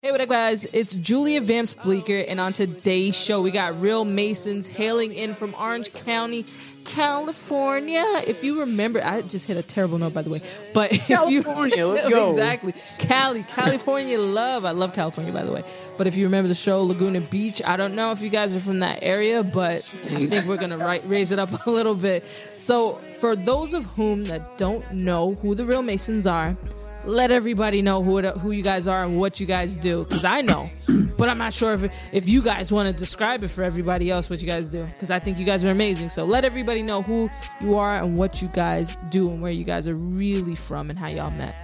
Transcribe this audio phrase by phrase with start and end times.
[0.00, 0.64] Hey, what up, guys?
[0.66, 5.56] It's Julia Vamps Bleeker, and on today's show, we got Real Masons hailing in from
[5.58, 6.44] Orange County,
[6.84, 8.04] California.
[8.24, 10.40] If you remember, I just hit a terrible note, by the way.
[10.72, 12.28] But California, if you, let's go.
[12.28, 14.64] exactly, Cali, California love.
[14.64, 15.64] I love California, by the way.
[15.96, 18.60] But if you remember the show Laguna Beach, I don't know if you guys are
[18.60, 19.78] from that area, but
[20.12, 22.24] I think we're gonna raise it up a little bit.
[22.54, 26.56] So, for those of whom that don't know who the Real Masons are
[27.04, 30.24] let everybody know who it, who you guys are and what you guys do because
[30.24, 30.68] I know,
[31.16, 34.28] but I'm not sure if if you guys want to describe it for everybody else
[34.30, 36.08] what you guys do because I think you guys are amazing.
[36.08, 37.30] So let everybody know who
[37.60, 40.98] you are and what you guys do and where you guys are really from and
[40.98, 41.54] how y'all met.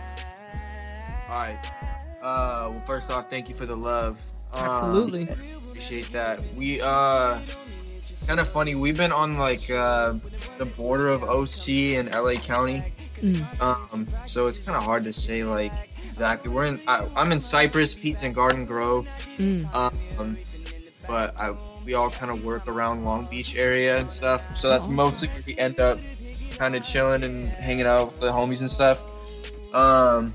[1.29, 1.59] All right.
[2.23, 4.21] Uh, well, first off, thank you for the love.
[4.53, 5.23] Um, Absolutely.
[5.25, 6.41] appreciate that.
[6.55, 7.41] We uh,
[8.27, 8.75] kind of funny.
[8.75, 10.15] We've been on like uh,
[10.59, 12.85] the border of OC and LA County.
[13.25, 13.61] Mm.
[13.61, 15.73] Um, so it's kind of hard to say like
[16.11, 16.51] exactly.
[16.51, 16.81] We're in.
[16.87, 19.09] I, I'm in Cypress, Pete's and Garden Grove.
[19.39, 19.73] Mm.
[19.75, 20.37] Um,
[21.09, 24.43] but I we all kind of work around Long Beach area and stuff.
[24.57, 24.91] So that's Oh.
[24.91, 25.99] mostly where we end up
[26.59, 29.01] kind of chilling and hanging out with the homies and stuff.
[29.75, 30.33] Um,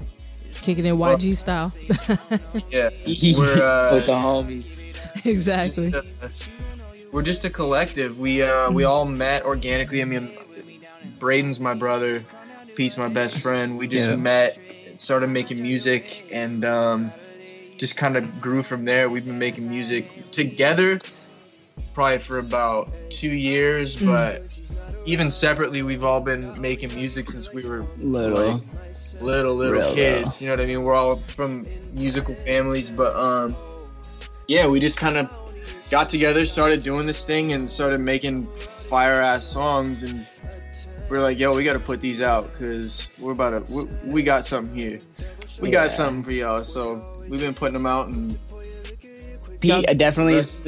[0.61, 1.71] Kicking it YG style.
[2.71, 2.89] yeah,
[3.38, 5.25] we're uh, with the homies.
[5.25, 5.92] exactly.
[5.92, 6.30] just a-
[7.11, 8.19] we're just a collective.
[8.19, 8.89] We uh, we Mhm.
[8.89, 10.02] all met organically.
[10.02, 10.31] I mean,
[11.19, 12.23] Braden's my brother,
[12.80, 13.77] Pete's my best friend.
[13.77, 14.16] We just Yeah.
[14.16, 14.58] met,
[14.95, 17.11] started making music, and um,
[17.77, 19.09] just kind of grew from there.
[19.09, 20.97] We've been making music together
[21.94, 24.05] probably for about two years, Mhm.
[24.08, 24.44] but
[25.05, 28.53] even separately, we've all been making music since we were Little.
[28.53, 28.61] like,
[29.19, 30.39] little little Real kids.
[30.39, 30.81] You know what I mean?
[30.83, 33.58] We're all from musical families, but um,
[34.47, 35.30] yeah, we just kind of
[35.91, 40.02] got together, started doing this thing, and started making fire ass songs.
[40.02, 40.25] And
[41.09, 43.73] we're like, yo, we got to put these out because we're about to.
[43.73, 44.99] We, we got something here.
[45.59, 45.73] We Yeah.
[45.85, 46.63] got something for y'all.
[46.63, 48.38] So we've been putting them out, and
[49.61, 50.63] Pete definitely is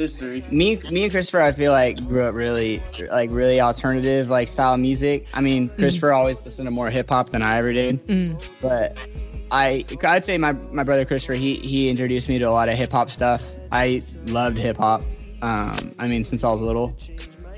[0.50, 4.76] me me and Christopher I feel like grew up really like really alternative like style
[4.76, 5.26] music.
[5.32, 8.42] I mean Christopher always listened to more hip hop than I ever did, Mm.
[8.60, 8.98] but
[9.50, 12.76] I I'd say my my brother Christopher he he introduced me to a lot of
[12.76, 13.42] hip hop stuff.
[13.70, 15.00] I loved hip hop.
[15.40, 16.94] Um, I mean since I was little,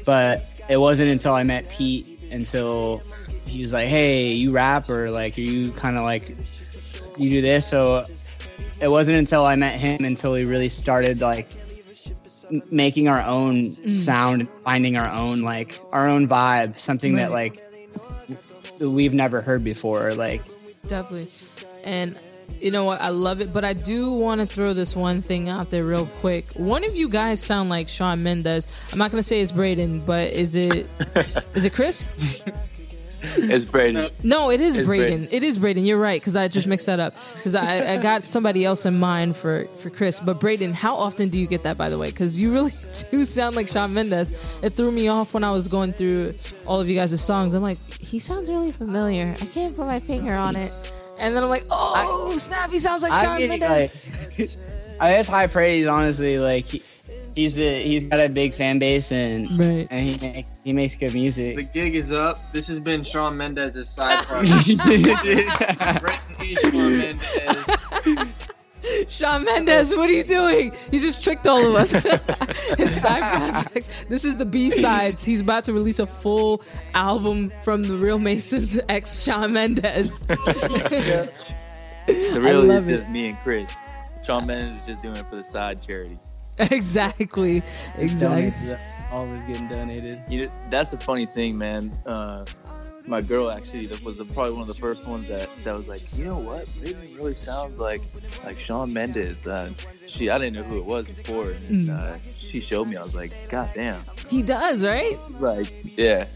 [0.05, 3.03] but it wasn't until I met Pete until
[3.47, 6.37] he was like, "Hey, you rap or like are you kind of like
[7.17, 8.05] you do this?" So
[8.81, 11.51] it wasn't until I met him until we really started like
[12.71, 13.91] making our own mm.
[13.91, 17.59] sound finding our own like our own vibe something that like
[18.81, 20.43] we've never heard before like
[20.87, 21.31] Definitely.
[21.83, 22.19] And
[22.61, 23.01] you know what?
[23.01, 26.07] I love it, but I do want to throw this one thing out there real
[26.07, 26.51] quick.
[26.53, 28.67] One of you guys sound like Shawn Mendes.
[28.93, 30.87] I'm not gonna say it's Braden, but is it
[31.55, 32.45] is it Chris?
[33.37, 34.11] It's Braden.
[34.23, 34.87] No, it is Braden.
[34.87, 35.29] Braden.
[35.31, 35.85] It is Braden.
[35.85, 38.99] You're right because I just mixed that up because I, I got somebody else in
[38.99, 40.21] mind for for Chris.
[40.21, 42.11] But Braden, how often do you get that by the way?
[42.11, 42.71] Because you really
[43.11, 44.59] do sound like Shawn Mendes.
[44.63, 46.35] It threw me off when I was going through
[46.67, 47.55] all of you guys' songs.
[47.55, 49.35] I'm like, he sounds really familiar.
[49.41, 50.73] I can't put my finger on it.
[51.19, 53.95] And then I'm like, oh snap, he sounds like I'm Sean getting, Mendez.
[54.39, 54.59] like,
[55.01, 56.83] I mean, it's high praise honestly like he,
[57.35, 59.89] he's a, he's got a big fan base and right.
[59.91, 61.57] and he makes he makes good music.
[61.57, 62.53] The gig is up.
[62.53, 64.67] This has been Shawn Mendes's side project.
[64.85, 65.07] Braden
[66.41, 67.39] is Shawn Mendes.
[69.09, 70.73] Shawn Mendes, what are you doing?
[70.91, 71.93] He's just tricked all of us.
[72.79, 73.21] His side
[73.63, 74.05] projects.
[74.05, 75.25] This is the B sides.
[75.25, 76.63] He's about to release a full
[76.95, 80.21] album from the Real Masons ex Shawn Mendes.
[80.27, 81.31] The
[82.09, 83.01] I really love is it.
[83.03, 83.75] just me and Chris.
[84.27, 86.19] Shawn Mendes is just doing it for the side charity.
[86.59, 87.59] exactly.
[87.99, 88.51] Exactly.
[88.53, 88.79] Donated,
[89.11, 91.91] always getting donated You know, that's the funny thing, man.
[92.07, 92.45] Uh,
[93.07, 96.01] my girl actually was the, probably one of the first ones that, that was like,
[96.17, 98.01] you know what, Braden really sounds like
[98.45, 99.47] like Shawn Mendes.
[99.47, 99.71] Uh,
[100.07, 101.99] she, I didn't know who it was before, and Mm.
[101.99, 102.97] uh, she showed me.
[102.97, 105.19] I was like, God damn, He does, right?
[105.41, 106.27] like, yeah,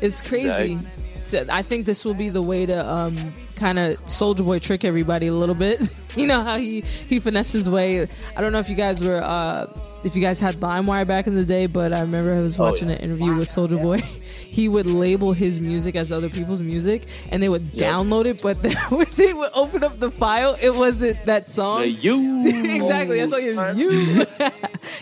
[0.00, 0.78] It's crazy.
[1.22, 3.16] So I think this will be the way to um,
[3.56, 5.80] kind of Soulja Boy trick everybody a little bit.
[6.16, 8.06] you know how he he finessed his way.
[8.36, 9.66] I don't know if you guys were uh,
[10.08, 12.64] if you guys had LimeWire back in the day, but I remember I was Oh,
[12.64, 12.96] watching yeah.
[12.96, 13.98] an interview with Soulja Boy.
[14.50, 18.40] he would label his music as other people's music, and they would download it.
[18.42, 21.82] But then when they would open up the file, it wasn't that song.
[21.82, 23.18] the you exactly.
[23.20, 23.60] That's all you.
[23.76, 24.26] You.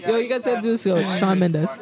[0.09, 0.85] Yo, you got to do this.
[0.85, 1.81] Yo, Shawn Mendes.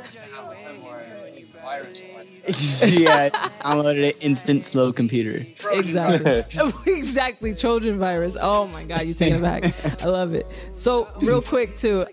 [2.85, 3.31] yeah
[3.65, 6.45] downloaded it instant slow computer Exactly.
[6.93, 7.55] exactly.
[7.55, 8.37] Trojan virus.
[8.39, 9.65] Oh my God, you taking it back.
[10.03, 10.47] I love it.
[10.75, 12.05] So, real quick, too,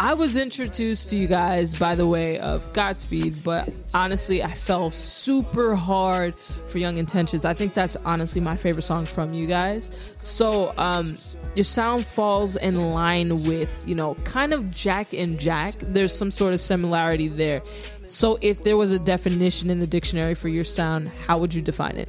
[0.00, 4.90] I was introduced to you guys by the way of Godspeed, but honestly, I fell
[4.90, 7.44] super hard for Young Intentions.
[7.44, 10.14] I think that's honestly my favorite song from you guys.
[10.22, 11.18] So, um,
[11.54, 15.74] your sound falls in line with you know kind of Jack and Jack.
[15.80, 17.60] There's some sort of similarity there.
[18.06, 21.60] So if there was a definition in the dictionary for your sound, how would you
[21.60, 22.08] define it?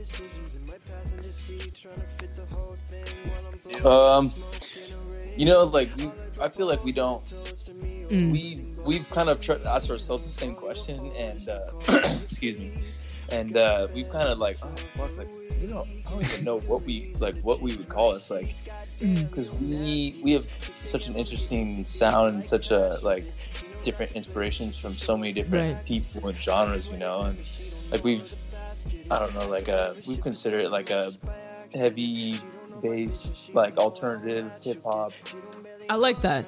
[3.86, 4.32] Um,
[5.36, 6.10] you know, like we,
[6.42, 7.22] I feel like we don't.
[8.10, 11.60] We we've kind of tried to ask ourselves the same question, and uh,
[12.24, 12.74] excuse me,
[13.30, 16.60] and uh, we've kind of like, oh fuck, like we don't, I don't even know
[16.62, 18.54] what we like, what we would call us, like,
[19.00, 23.26] because we we have such an interesting sound and such a like
[23.84, 25.86] different inspirations from so many different Right.
[25.86, 27.38] people and genres, you know, and
[27.92, 28.36] like we've,
[29.10, 31.14] I don't know, like a we've considered it like a
[31.74, 32.36] heavy
[32.82, 35.14] bass, like alternative hip hop.
[35.89, 36.48] I like that.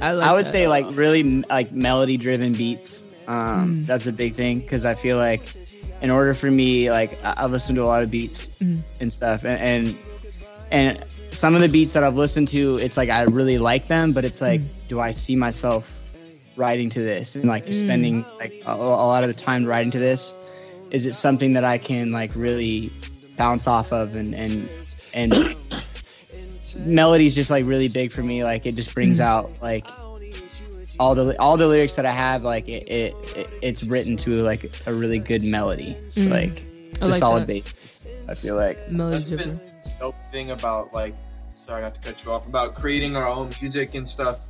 [0.00, 0.28] I like.
[0.28, 0.50] I would that.
[0.50, 3.04] say like really like melody driven beats.
[3.28, 3.86] Um, mm.
[3.86, 5.42] That's a big thing because I feel like
[6.00, 8.80] in order for me, like I- I've listened to a lot of beats mm.
[9.00, 9.98] and stuff, and, and
[10.70, 14.12] and some of the beats that I've listened to, it's like I really like them,
[14.12, 14.88] but it's like, mm.
[14.88, 15.94] do I see myself
[16.56, 19.98] writing to this and like spending like a, a lot of the time writing to
[19.98, 20.34] this?
[20.90, 22.92] Is it something that I can like really
[23.36, 24.68] bounce off of and and
[25.14, 25.56] and
[26.76, 28.44] melody's just like really big for me.
[28.44, 29.24] Like it just brings mm.
[29.24, 29.86] out like
[30.98, 32.42] all the all the lyrics that I have.
[32.42, 35.96] Like it, it, it it's written to like a really good melody.
[36.10, 36.66] So, like
[37.00, 37.48] I a like solid that.
[37.48, 38.06] basis.
[38.28, 41.14] I feel like melody That's been the dope thing about like
[41.56, 44.48] sorry I not to cut you off about creating our own music and stuff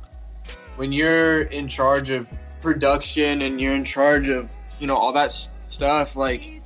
[0.75, 2.27] when you're in charge of
[2.61, 6.60] production and you're in charge of you know all that stuff like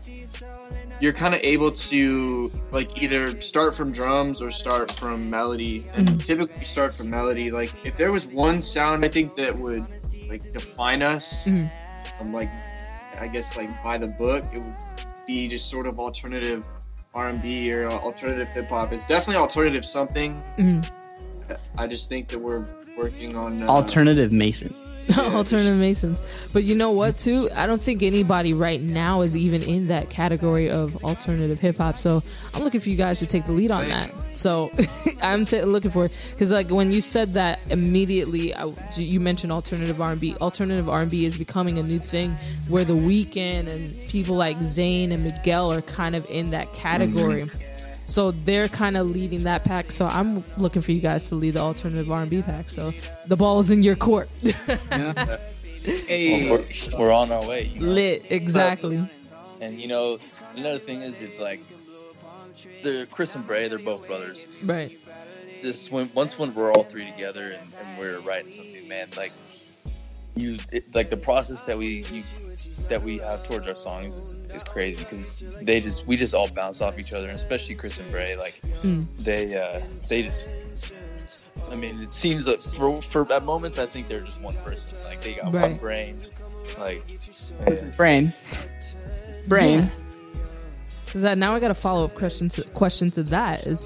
[1.01, 6.19] you're kind of able to like either start from drums or start from melody and
[6.23, 9.85] typically start from melody like if there was one sound i think that would
[10.29, 11.69] like define us Mhm.
[12.17, 12.49] from like
[13.19, 14.75] i guess like by the book it would
[15.27, 16.65] be just sort of alternative
[17.13, 20.89] r&b or alternative hip-hop it's definitely alternative something Mhm.
[21.77, 22.65] i just think that we're
[22.97, 24.73] working on uh, alternative Mason.
[25.17, 26.47] alternative masons.
[26.53, 27.49] But you know what too?
[27.55, 31.95] I don't think anybody right now is even in that category of alternative hip-hop.
[31.95, 32.23] So
[32.53, 34.11] i'm looking for you guys to take the lead on that.
[34.33, 34.71] So
[35.21, 40.01] i'm t- looking for because like when you said that immediately I, you mentioned alternative
[40.01, 42.31] r&b alternative r&b is becoming a new thing
[42.67, 47.43] where the Weeknd and people like zayn and miguel are kind of in that category
[47.43, 47.74] mm-hmm.
[48.05, 49.91] So they're kind of leading that pack.
[49.91, 52.69] So I'm looking for you guys to lead the alternative R&B pack.
[52.69, 52.93] So
[53.27, 54.29] the ball is in your court.
[55.85, 56.65] Hey, We're,
[56.97, 57.65] we're on our way.
[57.65, 57.87] You know?
[57.87, 59.07] Lit, exactly.
[59.61, 60.17] And you know,
[60.55, 61.61] another thing is, it's like
[62.83, 63.67] they're Chris and Bray.
[63.67, 64.45] They're both brothers.
[64.63, 64.97] Right.
[65.61, 69.31] This when once when we're all three together and, and we're writing something, man, like
[70.35, 72.23] you, it, like the process that we you,
[72.87, 76.47] that we have towards our songs is, is crazy because they just we just all
[76.49, 78.35] bounce off each other, and especially Chris and Bray.
[78.35, 79.05] Like Mm.
[79.17, 80.49] they uh they just.
[81.71, 84.99] I mean, it seems that for, for at moments, I think they're just one person.
[85.05, 86.21] Like they got one brain.
[86.77, 87.03] Like,
[87.67, 87.83] yeah.
[87.97, 88.31] brain,
[89.47, 89.89] brain.
[91.05, 93.85] Because now I got a follow up question to question to that is,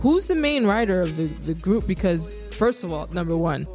[0.00, 1.86] who's the main writer of the the group?
[1.86, 3.66] Because first of all, number one,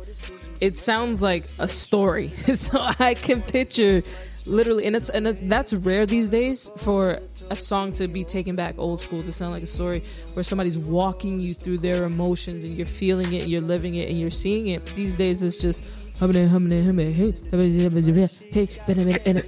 [0.59, 4.03] it sounds like a story, so I can picture
[4.45, 7.19] literally, and it's and that's rare these days for
[7.49, 10.03] a song to be taken back old school to sound like a story
[10.33, 14.09] where somebody's walking you through their emotions and you're feeling it, and you're living it,
[14.09, 14.85] and you're seeing it.
[14.95, 16.09] These days, it's just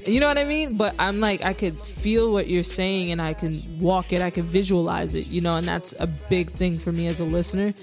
[0.07, 0.77] you know what I mean?
[0.77, 4.29] But I'm like, I could feel what you're saying and I can walk it, I
[4.29, 7.73] can visualize it, you know, and that's a big thing for me as a listener.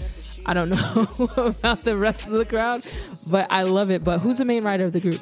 [0.49, 2.83] I don't know about the rest of the crowd,
[3.31, 4.03] but I love it.
[4.03, 5.21] But who's the main writer of the group?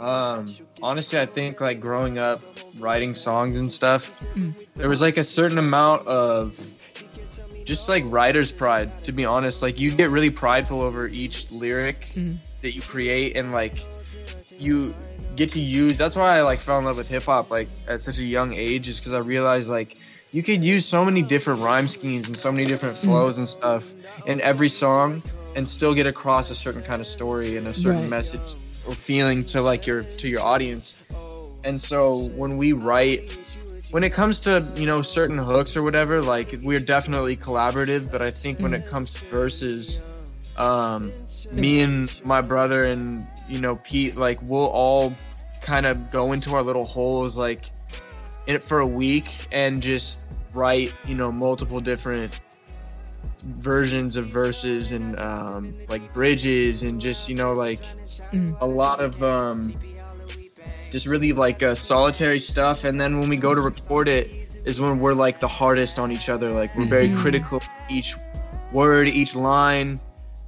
[0.00, 2.42] Um, honestly, I think like growing up
[2.80, 4.26] writing songs and stuff,
[4.74, 6.58] there was like a certain amount of
[7.64, 9.04] just like writer's pride.
[9.04, 12.12] To be honest, like you get really prideful over each lyric
[12.60, 13.86] that you create, and like
[14.58, 14.96] you
[15.36, 15.96] get to use.
[15.96, 18.52] That's why I like fell in love with hip hop like at such a young
[18.52, 19.96] age, is because I realized like
[20.34, 23.94] you could use so many different rhyme schemes and so many different flows and stuff
[24.26, 25.22] in every song,
[25.54, 28.10] and still get across a certain kind of story and a certain Right.
[28.10, 30.96] message or feeling to like your to your audience.
[31.62, 33.30] And so when we write
[33.92, 38.20] when it comes to, you know, certain hooks or whatever, like we're definitely collaborative, but
[38.20, 40.00] I think when it comes to verses,
[40.56, 41.12] um
[41.52, 45.14] me and my brother and, you know, Pete, like we'll all
[45.62, 47.70] kind of go into our little holes like
[48.46, 50.18] in it for a week and just
[50.54, 52.40] write, you know, multiple different
[53.58, 57.80] versions of verses and um like bridges and just, you know, like
[58.32, 58.56] Mm.
[58.60, 59.74] a lot of um
[60.90, 64.30] just really like uh, solitary stuff and then when we go to record it
[64.64, 67.18] is when we're like the hardest on each other like we're very Mm.
[67.18, 68.14] critical of each
[68.72, 70.00] word, each line.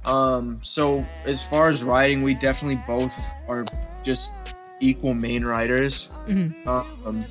[0.05, 3.13] Um, so as far as writing, we definitely both
[3.47, 3.65] are
[4.03, 4.31] just
[4.79, 6.09] equal main writers.
[6.27, 6.65] Mhm.
[6.67, 7.25] Um,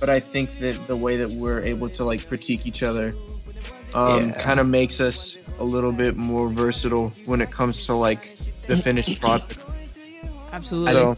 [0.00, 3.14] but I think that the way that we're able to like critique each other
[3.94, 4.42] um, Yeah.
[4.42, 8.36] kind of makes us a little bit more versatile when it comes to like
[8.66, 9.58] the finished product.
[10.52, 10.92] Absolutely.
[10.92, 11.16] So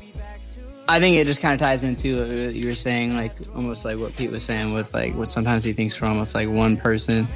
[0.88, 3.98] I think it just kind of ties into what you were saying, like almost like
[3.98, 7.26] what Pete was saying with like what sometimes he thinks for almost like one person.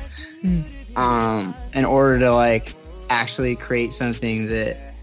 [0.45, 0.65] Mm.
[0.97, 2.75] Um, in order to like
[3.11, 4.95] actually create something that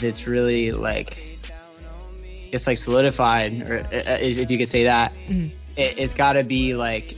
[0.00, 1.38] that's really like
[2.52, 5.50] it's like solidified, or uh, if you could say that, Mhm.
[5.78, 7.16] It, it's got to be like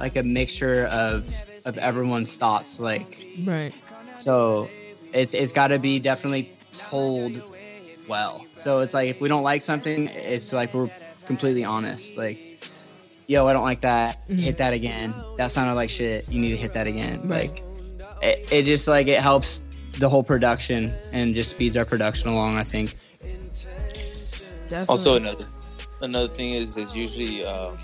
[0.00, 1.24] like a mixture of
[1.64, 3.72] of everyone's thoughts, like right.
[4.18, 4.68] so
[5.12, 7.42] it's it's got to be definitely told
[8.08, 8.44] well.
[8.56, 10.90] So it's like if we don't like something, it's like we're
[11.26, 12.16] completely honest.
[12.16, 12.66] Like,
[13.28, 14.26] yo, I don't like that.
[14.28, 14.40] Mhm.
[14.40, 15.14] Hit that again.
[15.36, 16.30] That sounded like shit.
[16.30, 17.26] You need to hit that again.
[17.26, 17.50] Right.
[17.50, 17.64] Like,
[18.22, 19.62] it, it just like it helps
[19.98, 22.56] the whole production and just speeds our production along.
[22.56, 22.98] I think.
[24.66, 24.86] Definitely.
[24.88, 25.44] Also, another
[26.04, 27.76] another thing is is usually um,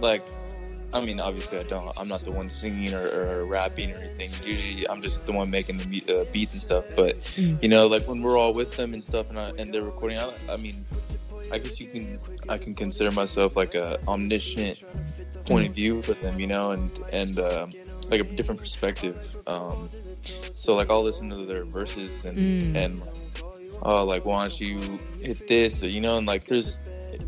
[0.00, 0.22] like,
[0.92, 1.92] I mean, obviously I don't.
[1.98, 4.30] I'm not the one singing or, or rapping or anything.
[4.46, 6.84] Usually I'm just the one making the uh, beats and stuff.
[6.94, 7.62] But Mm.
[7.62, 10.18] you know, like when we're all with them and stuff, and I, and they're recording.
[10.18, 10.84] I, I mean,
[11.52, 12.18] I guess you can
[12.48, 14.82] I can consider myself like a omniscient
[15.44, 17.72] point of view with them, you know, and and um,
[18.10, 19.16] like a different perspective.
[19.46, 19.88] Um,
[20.54, 22.74] so like I'll listen to their verses and Mm.
[22.76, 23.02] and
[23.82, 24.78] oh like why don't you
[25.20, 26.78] hit this or you know and like there's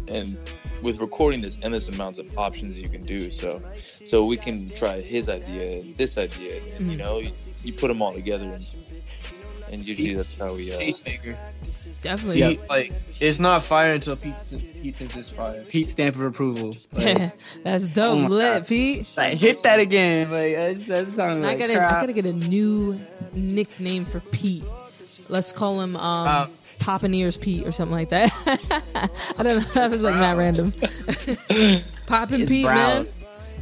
[0.09, 0.37] and
[0.83, 3.61] with recording there's endless amounts of options you can do so
[4.05, 6.99] so we can try his idea and this idea and you Mm.
[6.99, 7.33] know you,
[7.65, 8.65] you put them all together and
[9.71, 11.37] and usually that's how we uh, Tastemaker.
[12.01, 12.41] Definitely.
[12.41, 14.35] Pete, like it's not fire until Pete,
[14.83, 15.63] Pete thinks it's fire.
[15.69, 16.75] Pete stamp of approval.
[16.95, 18.31] Like, That's dope.
[18.31, 18.67] Oh Lit, God.
[18.67, 19.07] Pete.
[19.19, 20.31] like, hit that again.
[20.31, 21.93] Like that's, that sounded I like gotta, crap.
[21.97, 22.99] I gotta get a new
[23.35, 24.65] nickname for Pete.
[25.29, 26.47] Let's call him um, Uh,
[26.79, 28.31] Poppin' Ears Pete or something like that.
[29.39, 29.61] I don't know.
[29.75, 30.73] That was like not random.
[32.07, 33.07] Poppin' Pete, brown.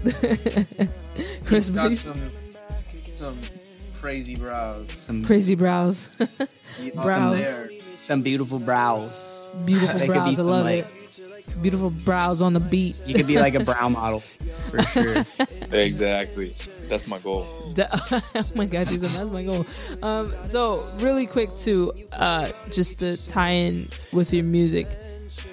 [0.05, 0.89] man.
[1.45, 2.31] Chris He's got Breeze, some
[3.17, 3.39] some
[4.01, 4.93] crazy brows.
[4.93, 6.15] some crazy brows,
[6.95, 7.39] Brows.
[7.39, 7.71] there.
[7.99, 9.51] some beautiful brows.
[9.65, 10.39] beautiful They be brows.
[10.39, 10.87] I love like- it.
[11.63, 13.01] Beautiful brows on the beat.
[13.07, 14.21] You could be like a brow model
[14.71, 15.25] for sure.
[15.73, 16.53] exactly
[16.89, 17.47] that's my goal
[17.79, 19.67] oh my gosh, he that's my goal.
[20.03, 24.89] Um, so really quick too, uh, just to tie in with your music.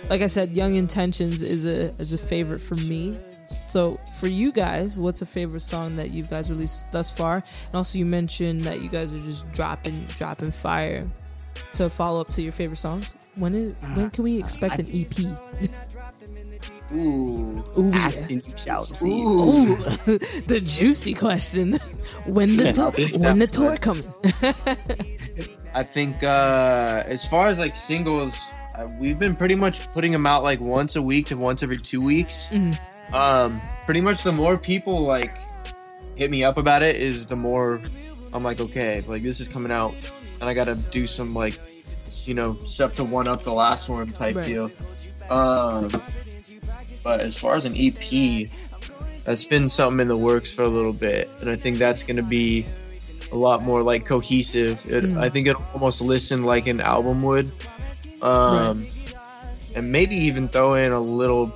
[0.10, 3.18] Like I said, Young Intentions is a is a favorite for me.
[3.66, 7.36] So for you guys, what's a favorite song that you guys released thus far?
[7.36, 11.10] And also you mentioned that you guys are just dropping dropping fire
[11.74, 13.16] to follow up to your favorite songs.
[13.36, 15.80] When is when can we expect an E EP?
[16.94, 17.98] Ooh, Ooh, yeah.
[17.98, 19.08] asking you shall see.
[19.10, 19.76] Ooh,
[20.48, 21.74] the juicy question.
[22.28, 24.04] when the tour, when the tour coming?
[25.74, 28.38] I think uh, as far as like singles,
[28.76, 31.80] uh, we've been pretty much putting them out like once a week to once every
[31.80, 32.48] two weeks.
[32.52, 32.78] Mhm.
[33.14, 35.36] Um, pretty much the more people like
[36.16, 37.82] hit me up about it, is the more
[38.34, 39.96] I'm like, okay, like this is coming out,
[40.42, 41.60] and I gotta do some like,
[42.26, 44.46] you know, stuff to one up the last one type Right.
[44.46, 44.72] deal.
[45.30, 45.90] Um,
[47.04, 48.50] but as far as an EP,
[49.26, 52.22] that's been something in the works for a little bit, and I think that's gonna
[52.24, 52.66] be
[53.32, 54.84] a lot more like cohesive.
[54.86, 55.20] It, Mm.
[55.20, 57.52] I think it almost listen like an album would,
[58.22, 58.86] um,
[59.76, 61.52] and maybe even throw in a little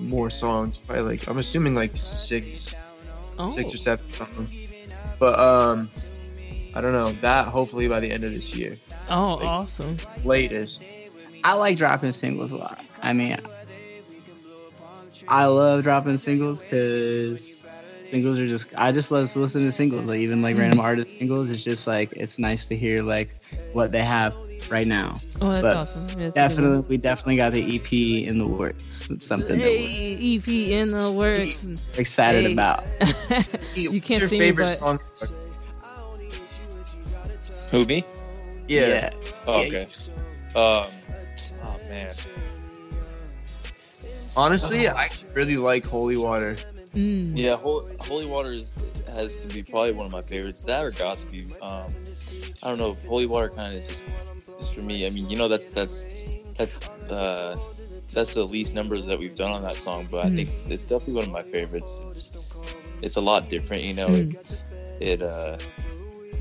[0.00, 0.78] more songs.
[0.78, 2.74] Probably like I'm assuming like six
[3.38, 4.52] or seven songs.
[5.18, 5.90] But um,
[6.74, 7.12] I don't know.
[7.22, 8.78] That hopefully by the end of this year,
[9.10, 9.96] oh, like- awesome.
[10.24, 10.82] latest.
[11.44, 12.84] I like dropping singles a lot.
[13.00, 13.38] I mean,
[15.28, 17.66] I love dropping singles because
[18.10, 18.66] singles are just.
[18.76, 20.60] I just love to listen to singles, like even like Mm.
[20.60, 21.50] random artist singles.
[21.50, 23.30] It's just like it's nice to hear like
[23.72, 24.34] what they have
[24.70, 25.20] right now.
[25.40, 26.08] Oh, that's But awesome.
[26.08, 27.92] Yeah, that's Definitely, we definitely got the EP
[28.26, 29.08] in the works.
[29.10, 31.66] It's something that Hey, EP in the works.
[31.94, 32.52] we're excited Hey.
[32.52, 32.84] about.
[33.76, 35.00] you What's can't your sing it, favorite but song?
[37.70, 38.02] who me
[38.66, 39.10] Yeah.
[39.46, 39.66] oh, Yeah.
[39.68, 39.86] okay
[40.56, 40.86] um
[41.62, 42.10] oh man
[44.38, 46.56] Honestly, I really like Holy Water.
[46.94, 48.78] mm, Yeah, Holy, Holy Water is,
[49.12, 50.62] has to be probably one of my favorites.
[50.62, 51.56] That or Godspeed.
[51.60, 51.86] Um,
[52.62, 52.94] I don't know.
[53.08, 54.04] Holy Water kind of just
[54.60, 55.06] is for me.
[55.08, 56.06] I mean, you know, that's that's
[56.56, 57.56] that's uh,
[58.14, 60.36] that's the least numbers that we've done on that song, but I Mm.
[60.36, 62.04] think it's, it's definitely one of my favorites.
[62.08, 62.30] It's
[63.02, 64.06] it's a lot different, you know.
[64.08, 64.36] Mm.
[65.00, 65.58] It, it uh,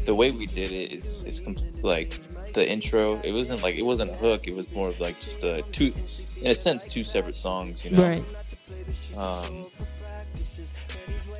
[0.06, 2.20] the way we did it is is com- like
[2.58, 3.20] the intro.
[3.24, 4.48] It wasn't like it wasn't a hook.
[4.48, 5.94] It was more of like just a two,
[6.42, 7.86] in a sense, two separate songs.
[7.86, 8.04] You know.
[8.04, 8.24] right.
[9.16, 9.68] Um,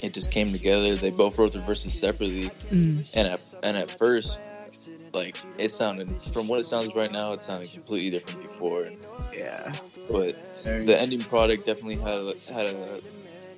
[0.04, 0.96] it just came together.
[0.96, 3.10] They both wrote their verses separately, Mm.
[3.16, 4.42] and at and at first,
[5.12, 8.90] like it sounded from what it sounds right now, it sounded completely different before.
[9.36, 9.74] Yeah.
[10.10, 13.02] But the ending product definitely had a, had a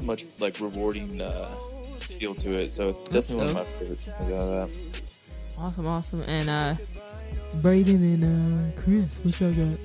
[0.04, 1.54] much like rewarding uh,
[2.00, 2.72] feel to it.
[2.72, 4.08] So it's That's definitely one of my favorites.
[4.08, 5.62] I.
[5.62, 6.22] Awesome, awesome.
[6.22, 6.76] And uh
[7.56, 9.78] Braden and uh Chris, what y'all got?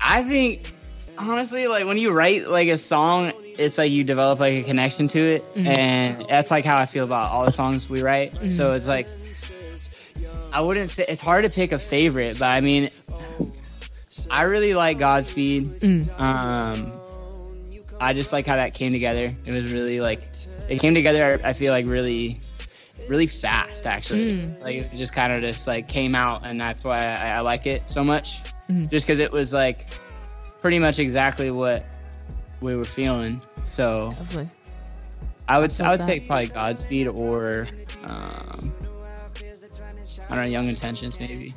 [0.00, 0.72] I think
[1.16, 5.08] honestly, like when you write like a song, it's like you develop like a connection
[5.08, 5.66] to it, Mhm.
[5.66, 8.32] and that's like how I feel about all the songs we write.
[8.34, 8.50] Mhm.
[8.50, 9.06] So it's like
[10.52, 12.90] I wouldn't say it's hard to pick a favorite, but I mean,
[14.30, 15.80] I really like Godspeed.
[15.80, 16.20] Mm.
[16.20, 16.92] Um,
[18.00, 19.34] I just like how that came together.
[19.44, 20.22] It was really like
[20.68, 21.40] it came together.
[21.44, 22.40] I feel like really,
[23.08, 24.32] really fast actually.
[24.42, 24.62] Mm.
[24.62, 27.66] Like it just kind of just like came out, and that's why I, I like
[27.66, 28.42] it so much.
[28.68, 28.90] Mhm.
[28.90, 29.88] Just because it was like
[30.60, 31.86] pretty much exactly what
[32.60, 33.40] we were feeling.
[33.66, 34.50] So Definitely.
[35.48, 37.68] I would I I, would felt say probably Godspeed or
[38.04, 38.72] um,
[40.28, 41.54] I don't know Young Intentions maybe.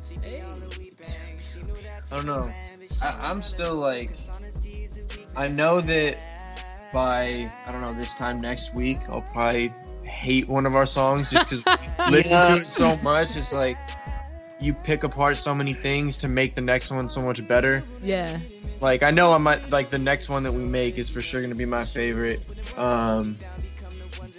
[2.11, 2.51] I don't know.
[3.01, 4.11] I, I'm still like,
[5.35, 6.17] I know that
[6.93, 9.73] by I don't know this time next week I'll probably
[10.21, 13.35] hate one of our songs just because we listen to it so much.
[13.35, 13.77] It's like
[14.59, 17.83] you pick apart so many things to make the next one so much better.
[18.01, 18.37] Yeah.
[18.79, 21.41] Like I know I might like the next one that we make is for sure
[21.41, 22.41] gonna be my favorite.
[22.77, 23.35] Um,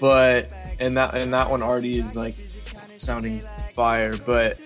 [0.00, 0.48] but
[0.78, 2.34] and that and that one already is like
[2.98, 3.42] sounding
[3.74, 4.16] fire.
[4.16, 4.58] But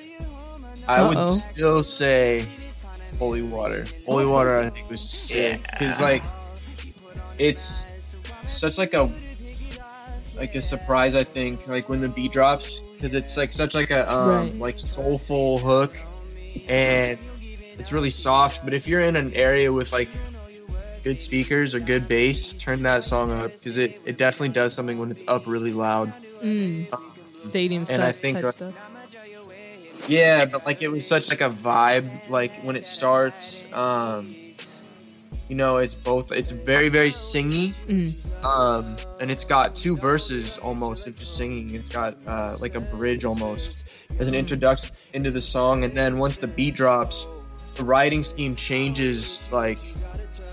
[0.87, 1.09] I Uh-oh.
[1.09, 2.47] would still say
[3.19, 3.87] Holy Water.
[4.07, 6.07] Holy Water I think was sick because Yeah.
[6.07, 6.23] like
[7.39, 7.87] it's
[8.47, 9.11] such like a
[10.37, 13.91] like a surprise I think like when the beat drops because it's like such like
[13.91, 14.59] a um Right.
[14.59, 15.97] like soulful hook
[16.69, 17.19] and
[17.79, 20.09] it's really soft but if you're in an area with like
[21.05, 24.99] good speakers or good bass turn that song up because it, it definitely does something
[24.99, 26.13] when it's up really loud
[26.43, 26.87] Mm.
[27.35, 28.75] Stadium And I think, type uh, stuff.
[30.09, 34.29] yeah but like it was such like a vibe like when it starts um
[35.49, 38.45] you know it's both it's very very singy Mm.
[38.45, 42.81] um and it's got two verses almost of just singing it's got uh like a
[42.81, 43.85] bridge almost
[44.19, 47.27] as an introduction into the song and then once the beat drops
[47.77, 49.79] the writing scheme changes like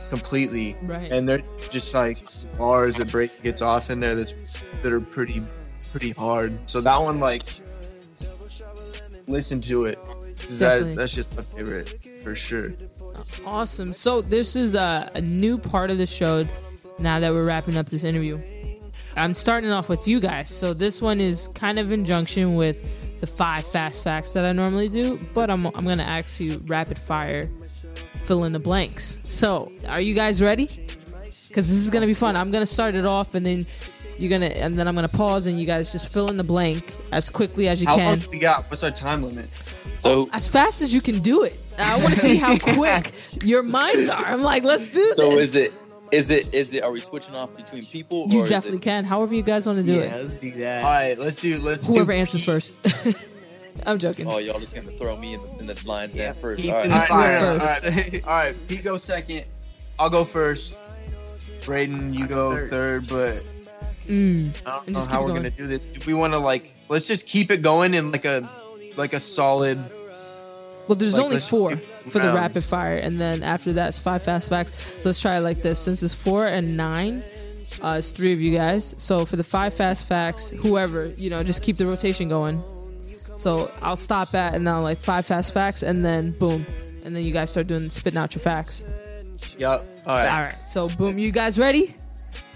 [0.09, 1.11] completely Right.
[1.11, 2.19] and there's just like
[2.57, 4.33] bars that break gets off in there that's
[4.83, 5.41] that are pretty
[5.91, 7.43] pretty hard so that one like
[9.27, 9.97] listen to it.
[10.49, 12.73] That, that's just my favorite for sure
[13.45, 13.93] Awesome.
[13.93, 16.45] So this is a, a new part of the show
[16.99, 18.41] now that we're wrapping up this interview.
[19.15, 20.49] I'm starting off with you guys.
[20.49, 24.51] So this one is kind of in junction with the five fast facts that I
[24.51, 27.49] normally do, but I'm I'm gonna ask you rapid fire,
[28.25, 29.21] fill in the blanks.
[29.27, 30.65] So are you guys ready?
[31.47, 32.35] Because this is gonna be fun.
[32.35, 33.65] I'm gonna start it off and then
[34.17, 36.95] you're gonna and then I'm gonna pause and you guys just fill in the blank
[37.11, 38.05] as quickly as you how can.
[38.05, 39.47] long do we got what's our time limit
[40.01, 41.59] So As fast as you can do it.
[41.79, 43.11] I want to see how quick
[43.43, 44.23] your minds are.
[44.25, 45.15] I'm like, let's do this.
[45.15, 45.71] so is it
[46.11, 48.25] is it is it are we switching off between people?
[48.29, 49.03] You or definitely it, can.
[49.05, 50.09] However you guys want to do it.
[50.09, 50.21] yeah, it.
[50.21, 50.83] let's do all that.
[50.83, 53.27] right let's do let's Whoever do answers first.
[53.87, 54.27] I'm joking.
[54.27, 56.61] Oh, y'all just gonna throw me in the, in the lines Yeah, then first.
[56.61, 57.07] Pete All in right.
[57.07, 57.47] the All right, fire.
[57.47, 57.83] all right, First.
[57.85, 58.27] all right.
[58.27, 59.45] All right, Pete go second.
[59.97, 60.77] I'll go first.
[61.65, 62.69] Braden, you go Third.
[62.69, 63.07] third.
[63.09, 63.43] but
[64.07, 64.51] Mm.
[64.65, 65.43] I don't And know how we're going.
[65.43, 65.87] gonna do this.
[65.95, 68.47] If we want to like, let's just keep it going in like a
[68.95, 69.77] like a solid.
[70.87, 71.77] Well, there's Like, only four
[72.09, 75.01] for the rapid fire, and then after that's five fast facts.
[75.01, 75.79] So let's try it like this.
[75.79, 77.23] Since it's four and nine,
[77.81, 78.93] uh, it's three of you guys.
[78.97, 82.61] So for the five fast facts, whoever you know, just keep the rotation going.
[83.35, 86.65] So I'll stop at and now like five fast facts, and then boom,
[87.05, 88.85] and then you guys start doing spitting out your facts.
[89.57, 89.85] Yup.
[90.05, 90.29] All right.
[90.29, 91.95] All right, so boom, you guys ready?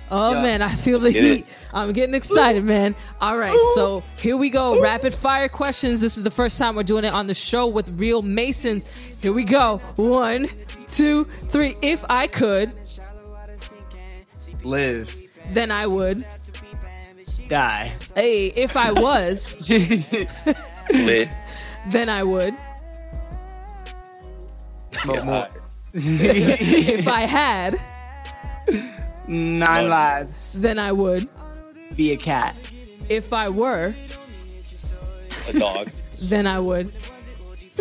[0.10, 0.42] Oh Yeah.
[0.42, 1.68] man, I feel the heat.
[1.74, 2.96] I'm getting excited, man.
[3.20, 4.82] All right, so here we go.
[4.82, 6.00] Rapid fire questions.
[6.02, 8.90] This is the first time we're doing it on the show with real Masons.
[9.22, 9.78] Here we go.
[9.98, 10.48] One,
[10.88, 11.76] two, three.
[11.82, 12.72] If I could,
[14.64, 15.14] Live.
[15.52, 16.26] then I would.
[17.50, 17.92] Die.
[18.16, 19.70] Hey, if I was,
[20.92, 21.30] Lit.
[21.88, 22.54] then I would.
[25.06, 25.48] More.
[25.94, 27.76] If I had,
[29.28, 30.54] Nine lives.
[30.54, 31.30] then I would.
[31.96, 32.56] Be a cat.
[33.10, 33.96] If I were,
[35.48, 35.90] A dog.
[36.22, 36.94] then I would.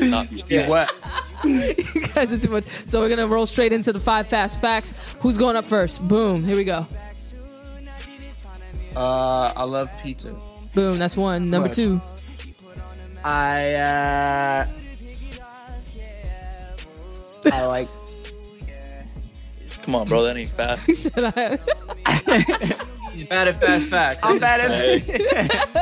[0.01, 0.91] Not Be wet.
[1.45, 2.65] you guys are too much.
[2.65, 5.15] So we're gonna roll straight into the five fast facts.
[5.21, 6.07] Who's going up first?
[6.07, 6.45] Boom.
[6.45, 6.87] Here we go.
[8.95, 10.35] Uh, I love pizza.
[10.75, 10.99] Boom.
[10.99, 11.51] That's one.
[11.51, 11.75] Number Right.
[11.75, 12.01] two.
[13.25, 14.67] I uh
[17.53, 17.89] I like
[19.87, 20.25] Come on, bro.
[20.25, 20.85] That ain't fast.
[20.85, 21.59] He said I.
[23.12, 24.20] He's bad at fast facts.
[24.25, 25.77] I'm bad at fast.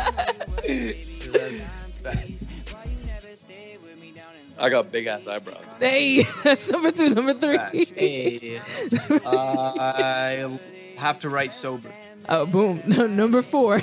[4.58, 5.64] I got big ass eyebrows.
[5.80, 7.14] Hey, that's number two.
[7.14, 7.56] Number three.
[7.56, 8.60] Hey,
[9.24, 10.58] uh, I
[10.98, 11.90] have to write sober.
[12.28, 12.82] Oh, boom.
[13.16, 13.80] number four.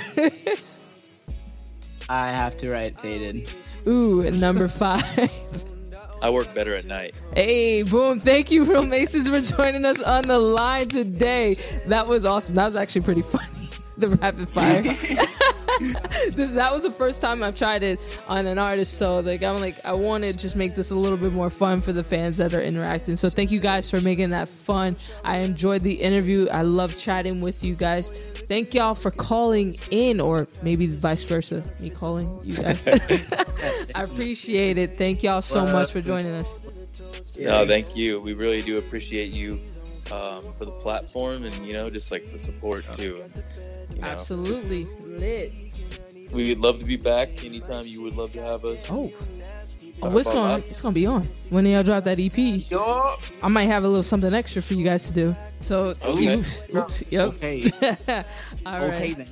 [2.08, 3.50] I have to write faded.
[3.88, 5.66] Ooh, number five.
[6.22, 7.16] I work better at night.
[7.34, 8.20] Hey, boom.
[8.20, 11.58] Thank you, Real Masons, for joining us on the line today.
[11.88, 12.56] That was awesome.
[12.56, 13.46] That was actually pretty funny.
[13.98, 14.84] the rapid fire.
[16.34, 19.60] this that was the first time I've tried it on an artist, so like I'm
[19.60, 22.38] like I want to just make this a little bit more fun for the fans
[22.38, 23.16] that are interacting.
[23.16, 24.96] So thank you guys for making that fun.
[25.24, 26.48] I enjoyed the interview.
[26.50, 28.12] I love chatting with you guys.
[28.12, 32.88] Thank y'all for calling in, or maybe vice versa, me calling you guys.
[33.96, 34.96] I appreciate it.
[34.98, 36.66] Thank y'all so much for joining us.
[37.40, 38.20] No, thank you.
[38.20, 39.60] We really do appreciate you
[40.12, 43.22] um, for the platform and you know just like the support too.
[43.24, 43.44] And,
[43.96, 45.54] you know, Absolutely lit.
[46.32, 48.86] Just- we would love to be back anytime you would love to have us.
[48.90, 49.12] Oh.
[50.04, 52.36] Oh, it's gonna it's gonna be on when y'all drop that EP.
[52.72, 55.36] Yo, I might have a little something extra for you guys to do.
[55.60, 56.36] So, Okay.
[56.40, 57.28] oops, oops, yep.
[57.36, 57.70] Okay.
[58.66, 58.94] All right.
[58.94, 59.28] Okay then.